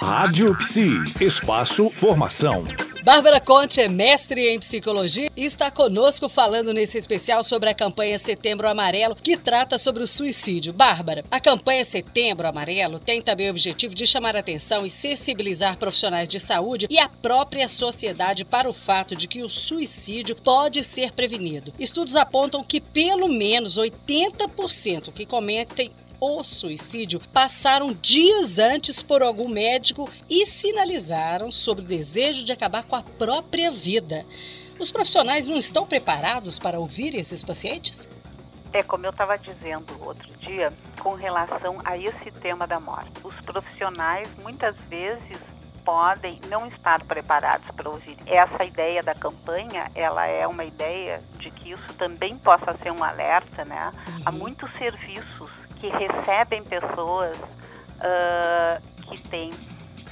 Rádio 0.00 0.56
Psi, 0.56 0.88
espaço 1.20 1.90
formação. 1.90 2.64
Bárbara 3.02 3.40
Conte 3.40 3.80
é 3.80 3.88
mestre 3.88 4.48
em 4.48 4.58
psicologia 4.58 5.30
e 5.34 5.44
está 5.44 5.70
conosco 5.70 6.28
falando 6.28 6.72
nesse 6.74 6.98
especial 6.98 7.42
sobre 7.42 7.70
a 7.70 7.74
campanha 7.74 8.18
Setembro 8.18 8.68
Amarelo, 8.68 9.14
que 9.14 9.38
trata 9.38 9.78
sobre 9.78 10.02
o 10.02 10.06
suicídio. 10.06 10.72
Bárbara, 10.72 11.24
a 11.30 11.40
campanha 11.40 11.84
Setembro 11.84 12.46
Amarelo 12.46 12.98
tem 12.98 13.22
também 13.22 13.48
o 13.48 13.50
objetivo 13.50 13.94
de 13.94 14.06
chamar 14.06 14.36
atenção 14.36 14.84
e 14.84 14.90
sensibilizar 14.90 15.78
profissionais 15.78 16.28
de 16.28 16.38
saúde 16.38 16.86
e 16.90 16.98
a 16.98 17.08
própria 17.08 17.68
sociedade 17.68 18.44
para 18.44 18.68
o 18.68 18.74
fato 18.74 19.16
de 19.16 19.26
que 19.26 19.42
o 19.42 19.48
suicídio 19.48 20.36
pode 20.36 20.84
ser 20.84 21.12
prevenido. 21.12 21.72
Estudos 21.78 22.16
apontam 22.16 22.62
que 22.62 22.80
pelo 22.80 23.28
menos 23.28 23.78
80% 23.78 25.12
que 25.12 25.24
cometem 25.24 25.90
o 26.20 26.44
suicídio 26.44 27.20
passaram 27.32 27.94
dias 27.94 28.58
antes 28.58 29.02
por 29.02 29.22
algum 29.22 29.48
médico 29.48 30.08
e 30.28 30.44
sinalizaram 30.44 31.50
sobre 31.50 31.84
o 31.84 31.88
desejo 31.88 32.44
de 32.44 32.52
acabar 32.52 32.84
com 32.84 32.94
a 32.94 33.02
própria 33.02 33.70
vida. 33.70 34.26
Os 34.78 34.90
profissionais 34.90 35.48
não 35.48 35.56
estão 35.56 35.86
preparados 35.86 36.58
para 36.58 36.78
ouvir 36.78 37.14
esses 37.14 37.42
pacientes? 37.42 38.08
É 38.72 38.82
como 38.82 39.04
eu 39.04 39.10
estava 39.10 39.36
dizendo 39.36 39.86
outro 40.04 40.30
dia, 40.38 40.72
com 41.00 41.14
relação 41.14 41.78
a 41.84 41.96
esse 41.96 42.30
tema 42.40 42.66
da 42.66 42.78
morte. 42.78 43.10
Os 43.24 43.34
profissionais 43.40 44.28
muitas 44.42 44.76
vezes 44.88 45.38
podem 45.84 46.38
não 46.48 46.66
estar 46.66 47.02
preparados 47.04 47.68
para 47.74 47.88
ouvir. 47.88 48.16
Essa 48.26 48.64
ideia 48.64 49.02
da 49.02 49.14
campanha, 49.14 49.90
ela 49.94 50.26
é 50.26 50.46
uma 50.46 50.64
ideia 50.64 51.20
de 51.38 51.50
que 51.50 51.72
isso 51.72 51.94
também 51.94 52.36
possa 52.36 52.76
ser 52.82 52.92
um 52.92 53.02
alerta, 53.02 53.64
né? 53.64 53.90
Uhum. 54.08 54.22
Há 54.24 54.30
muitos 54.30 54.70
serviços 54.78 55.50
que 55.80 55.88
recebem 55.88 56.62
pessoas 56.62 57.36
uh, 57.38 59.02
que 59.08 59.20
têm 59.28 59.50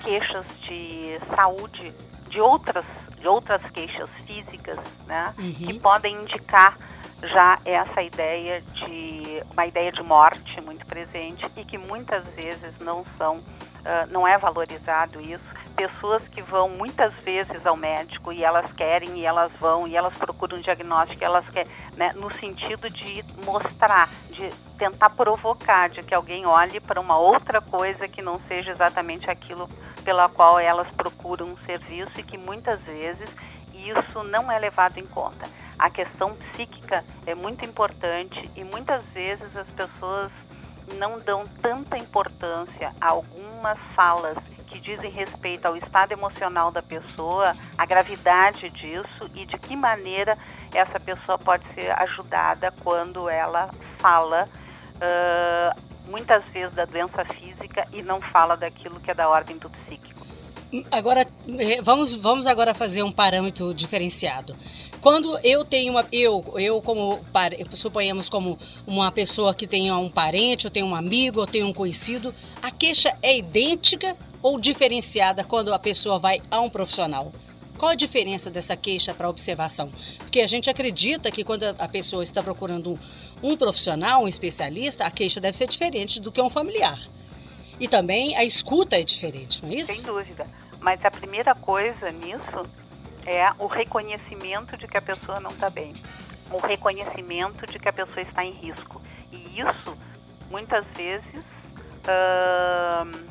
queixas 0.03 0.47
de 0.63 1.19
saúde, 1.35 1.95
de 2.29 2.41
outras, 2.41 2.85
de 3.21 3.29
outras 3.29 3.61
queixas 3.73 4.09
físicas, 4.27 4.79
né, 5.07 5.35
uhum. 5.39 5.53
que 5.53 5.79
podem 5.79 6.17
indicar 6.17 6.77
já 7.23 7.59
essa 7.65 8.01
ideia 8.01 8.61
de 8.61 9.43
uma 9.53 9.67
ideia 9.67 9.91
de 9.91 10.03
morte 10.03 10.61
muito 10.65 10.87
presente 10.87 11.45
e 11.57 11.65
que 11.65 11.77
muitas 11.77 12.27
vezes 12.29 12.73
não 12.81 13.05
são, 13.17 13.41
uh, 13.89 14.13
não 14.13 14.27
é 14.27 14.37
valorizado 14.37 15.21
isso 15.21 15.69
pessoas 15.79 16.21
que 16.27 16.43
vão 16.43 16.69
muitas 16.69 17.13
vezes 17.21 17.65
ao 17.65 17.77
médico 17.77 18.33
e 18.33 18.43
elas 18.43 18.69
querem 18.73 19.21
e 19.21 19.25
elas 19.25 19.53
vão 19.61 19.87
e 19.87 19.97
elas 19.97 20.19
procuram 20.19 20.59
um 20.59 20.61
diagnóstico, 20.61 21.25
elas 21.25 21.49
querem, 21.51 21.73
né, 21.97 22.11
no 22.17 22.35
sentido 22.35 22.91
de 22.91 23.25
mostrar, 23.47 24.09
de 24.29 24.51
tentar 24.77 25.11
provocar, 25.11 25.89
de 25.89 26.03
que 26.03 26.13
alguém 26.13 26.45
olhe 26.47 26.81
para 26.81 27.01
uma 27.01 27.17
outra 27.17 27.61
coisa 27.61 28.09
que 28.09 28.21
não 28.21 28.41
seja 28.49 28.73
exatamente 28.73 29.31
aquilo 29.31 29.69
pela 30.05 30.29
qual 30.29 30.59
elas 30.59 30.89
procuram 30.89 31.47
um 31.47 31.57
serviço 31.59 32.11
e 32.19 32.25
que 32.25 32.37
muitas 32.37 32.81
vezes 32.81 33.33
isso 33.73 34.25
não 34.25 34.51
é 34.51 34.59
levado 34.59 34.99
em 34.99 35.07
conta. 35.07 35.49
A 35.79 35.89
questão 35.89 36.35
psíquica 36.35 37.05
é 37.25 37.37
muito 37.37 37.65
importante 37.65 38.51
e 38.57 38.65
muitas 38.65 39.05
vezes 39.15 39.57
as 39.57 39.69
pessoas 39.69 40.33
não 40.97 41.19
dão 41.19 41.45
tanta 41.63 41.97
importância 41.97 42.93
a 43.01 43.11
algumas 43.11 43.79
falas 43.95 44.37
que 44.67 44.81
dizem 44.81 45.11
respeito 45.11 45.67
ao 45.67 45.77
estado 45.77 46.13
emocional 46.13 46.71
da 46.71 46.83
pessoa, 46.83 47.55
a 47.77 47.87
gravidade 47.87 48.71
disso 48.71 49.31
e 49.35 49.47
de 49.47 49.59
que 49.59 49.75
maneira 49.75 50.37
essa 50.75 51.01
pessoa 51.01 51.39
pode 51.39 51.65
ser 51.75 51.91
ajudada 52.03 52.73
quando 52.83 53.29
ela 53.29 53.71
fala 53.99 54.49
uh, 54.97 56.11
muitas 56.11 56.45
vezes 56.49 56.75
da 56.75 56.85
doença 56.85 57.25
física 57.25 57.85
e 57.93 58.03
não 58.03 58.21
fala 58.21 58.57
daquilo 58.57 59.01
que 59.01 59.11
é 59.11 59.15
da 59.15 59.29
ordem 59.29 59.57
do 59.59 59.71
psíquico. 59.71 60.18
Agora, 60.91 61.27
eh, 61.59 61.81
vamos, 61.81 62.13
vamos 62.15 62.47
agora 62.47 62.75
fazer 62.75 63.03
um 63.03 63.11
parâmetro 63.11 63.73
diferenciado. 63.73 64.55
Quando 65.01 65.39
eu 65.43 65.65
tenho 65.65 65.93
uma, 65.93 66.07
eu, 66.13 66.45
eu 66.57 66.83
como, 66.83 67.21
suponhamos 67.73 68.29
como 68.29 68.59
uma 68.87 69.11
pessoa 69.11 69.55
que 69.55 69.67
tenha 69.67 69.97
um 69.97 70.11
parente, 70.11 70.67
eu 70.67 70.71
tenho 70.71 70.87
um 70.87 70.95
amigo, 70.95 71.41
eu 71.41 71.47
tenho 71.47 71.67
um 71.67 71.73
conhecido, 71.73 72.35
a 72.61 72.71
queixa 72.71 73.17
é 73.23 73.39
idêntica 73.39 74.15
ou 74.43 74.61
diferenciada 74.61 75.43
quando 75.43 75.73
a 75.73 75.79
pessoa 75.79 76.19
vai 76.19 76.41
a 76.51 76.61
um 76.61 76.69
profissional? 76.69 77.33
Qual 77.79 77.93
a 77.93 77.95
diferença 77.95 78.51
dessa 78.51 78.77
queixa 78.77 79.15
para 79.15 79.29
observação? 79.29 79.91
Porque 80.19 80.41
a 80.41 80.47
gente 80.47 80.69
acredita 80.69 81.31
que 81.31 81.45
quando 81.45 81.63
a 81.63 81.89
pessoa 81.89 82.25
está 82.25 82.43
procurando 82.43 82.91
um, 83.43 83.53
um 83.53 83.57
profissional, 83.57 84.25
um 84.25 84.29
especialista, 84.29 85.05
a 85.05 85.11
queixa 85.11 85.41
deve 85.41 85.57
ser 85.57 85.69
diferente 85.69 86.21
do 86.21 86.33
que 86.33 86.43
um 86.43 86.51
familiar. 86.51 86.99
E 87.81 87.87
também 87.87 88.37
a 88.37 88.45
escuta 88.45 88.97
é 88.97 89.05
diferente, 89.05 89.63
não 89.63 89.71
é 89.71 89.77
isso? 89.77 89.93
Sem 89.93 90.03
dúvida. 90.03 90.47
Mas 90.81 91.05
a 91.05 91.11
primeira 91.11 91.55
coisa 91.55 92.11
nisso 92.11 92.69
é 93.27 93.53
o 93.59 93.67
reconhecimento 93.67 94.77
de 94.77 94.87
que 94.87 94.97
a 94.97 95.03
pessoa 95.03 95.41
não 95.41 95.51
está 95.51 95.69
bem. 95.71 95.93
O 96.51 96.59
reconhecimento 96.59 97.67
de 97.67 97.79
que 97.79 97.89
a 97.89 97.93
pessoa 97.93 98.21
está 98.21 98.45
em 98.45 98.53
risco. 98.53 99.01
E 99.31 99.61
isso, 99.61 99.99
muitas 100.51 100.85
vezes, 100.97 101.45
uh, 102.05 103.29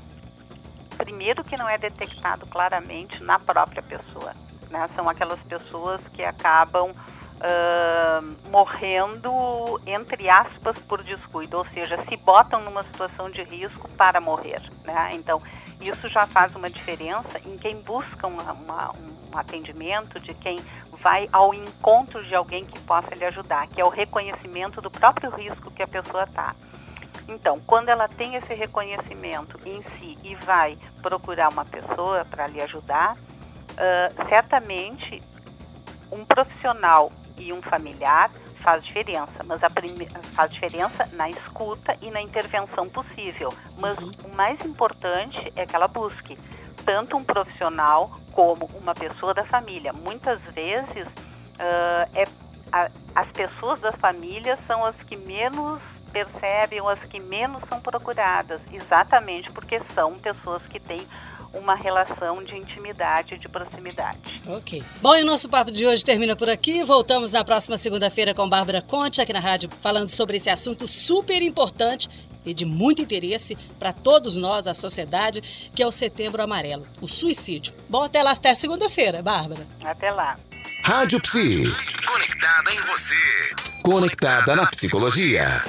primeiro 0.97 1.43
que 1.43 1.57
não 1.57 1.67
é 1.67 1.77
detectado 1.77 2.45
claramente 2.47 3.23
na 3.23 3.39
própria 3.39 3.81
pessoa. 3.81 4.33
Né? 4.69 4.87
São 4.95 5.09
aquelas 5.09 5.39
pessoas 5.41 6.01
que 6.13 6.23
acabam 6.23 6.91
uh, 7.37 8.49
morrendo, 8.49 9.79
entre 9.85 10.29
aspas, 10.29 10.79
por 10.79 11.03
descuido, 11.03 11.57
ou 11.57 11.65
seja, 11.67 11.97
se 12.07 12.17
botam 12.17 12.61
numa 12.61 12.83
situação 12.83 13.29
de 13.29 13.43
risco 13.43 13.89
para 13.91 14.19
morrer. 14.19 14.61
Né? 14.83 15.11
Então, 15.13 15.41
isso 15.79 16.07
já 16.07 16.25
faz 16.25 16.55
uma 16.55 16.69
diferença 16.69 17.39
em 17.45 17.57
quem 17.57 17.79
busca 17.81 18.27
uma, 18.27 18.51
uma, 18.53 18.91
um 18.91 19.37
atendimento, 19.37 20.19
de 20.19 20.33
quem 20.33 20.57
vai 21.01 21.29
ao 21.31 21.53
encontro 21.53 22.23
de 22.25 22.33
alguém 22.33 22.65
que 22.65 22.79
possa 22.81 23.13
lhe 23.13 23.25
ajudar, 23.25 23.67
que 23.67 23.79
é 23.79 23.85
o 23.85 23.89
reconhecimento 23.89 24.81
do 24.81 24.89
próprio 24.89 25.29
risco 25.29 25.71
que 25.71 25.83
a 25.83 25.87
pessoa 25.87 26.23
está. 26.23 26.55
Então, 27.27 27.59
quando 27.59 27.89
ela 27.89 28.07
tem 28.07 28.35
esse 28.35 28.53
reconhecimento 28.53 29.59
em 29.65 29.83
si 29.83 30.17
e 30.23 30.33
vai 30.35 30.77
procurar 31.01 31.51
uma 31.51 31.65
pessoa 31.65 32.25
para 32.25 32.47
lhe 32.47 32.61
ajudar, 32.61 33.15
uh, 33.15 34.27
certamente 34.27 35.21
um 36.11 36.23
profissional 36.23 37.11
e 37.37 37.53
um 37.53 37.61
familiar 37.61 38.31
faz 38.59 38.83
diferença, 38.83 39.31
mas 39.45 39.59
faz 40.33 40.53
diferença 40.53 41.07
na 41.13 41.29
escuta 41.29 41.97
e 42.01 42.11
na 42.11 42.21
intervenção 42.21 42.87
possível. 42.89 43.49
Mas 43.77 43.97
uhum. 43.97 44.11
o 44.25 44.35
mais 44.35 44.63
importante 44.65 45.51
é 45.55 45.65
que 45.65 45.75
ela 45.75 45.87
busque 45.87 46.37
tanto 46.85 47.17
um 47.17 47.23
profissional 47.23 48.11
como 48.31 48.65
uma 48.81 48.93
pessoa 48.93 49.33
da 49.33 49.45
família. 49.45 49.91
Muitas 49.93 50.39
vezes 50.53 51.07
uh, 51.07 52.09
é, 52.13 52.23
a, 52.71 52.89
as 53.15 53.29
pessoas 53.31 53.79
da 53.79 53.91
família 53.91 54.57
são 54.67 54.85
as 54.85 54.95
que 54.95 55.15
menos 55.15 55.81
percebem 56.11 56.79
as 56.87 56.99
que 57.01 57.19
menos 57.19 57.61
são 57.69 57.79
procuradas, 57.79 58.61
exatamente 58.71 59.51
porque 59.51 59.79
são 59.93 60.15
pessoas 60.15 60.63
que 60.67 60.79
têm 60.79 61.05
uma 61.59 61.75
relação 61.75 62.43
de 62.43 62.55
intimidade, 62.55 63.37
de 63.37 63.47
proximidade. 63.49 64.41
Ok. 64.47 64.83
Bom, 65.01 65.15
e 65.15 65.23
o 65.23 65.25
nosso 65.25 65.49
papo 65.49 65.71
de 65.71 65.85
hoje 65.85 66.03
termina 66.03 66.35
por 66.35 66.49
aqui. 66.49 66.83
Voltamos 66.83 67.31
na 67.31 67.43
próxima 67.43 67.77
segunda-feira 67.77 68.33
com 68.33 68.47
Bárbara 68.47 68.81
Conte, 68.81 69.21
aqui 69.21 69.33
na 69.33 69.39
rádio, 69.39 69.69
falando 69.81 70.09
sobre 70.09 70.37
esse 70.37 70.49
assunto 70.49 70.87
super 70.87 71.41
importante 71.41 72.09
e 72.45 72.53
de 72.53 72.65
muito 72.65 73.01
interesse 73.01 73.57
para 73.77 73.91
todos 73.91 74.37
nós, 74.37 74.67
a 74.67 74.73
sociedade, 74.73 75.41
que 75.75 75.83
é 75.83 75.87
o 75.87 75.91
Setembro 75.91 76.41
Amarelo, 76.41 76.87
o 77.01 77.07
suicídio. 77.07 77.73
Bom, 77.89 78.03
até 78.03 78.23
lá, 78.23 78.31
até 78.31 78.55
segunda-feira, 78.55 79.21
Bárbara. 79.21 79.67
Até 79.83 80.11
lá. 80.11 80.37
Rádio 80.83 81.21
Psi. 81.21 81.63
Conectada 82.05 82.71
em 82.73 82.81
você. 82.83 83.15
Conectada 83.83 84.55
na 84.55 84.65
psicologia. 84.67 85.61